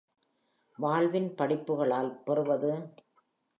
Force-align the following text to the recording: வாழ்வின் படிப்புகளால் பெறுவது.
வாழ்வின் 0.79 1.29
படிப்புகளால் 1.35 2.11
பெறுவது. 2.23 2.71